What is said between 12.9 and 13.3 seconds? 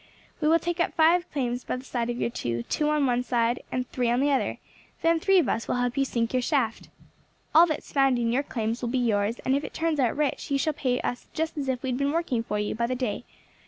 day.